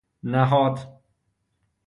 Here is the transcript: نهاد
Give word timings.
نهاد 0.23 1.01